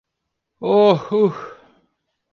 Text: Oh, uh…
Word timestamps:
Oh, 0.61 0.99
uh… 1.11 1.33